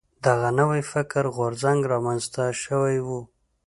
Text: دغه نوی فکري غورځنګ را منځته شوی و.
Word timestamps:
دغه 0.25 0.49
نوی 0.59 0.81
فکري 0.91 1.29
غورځنګ 1.37 1.79
را 1.91 1.99
منځته 2.05 2.43
شوی 2.63 2.97
و. 3.05 3.07